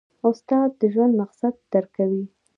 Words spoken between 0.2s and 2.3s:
استاد د ژوند مقصد درکوي.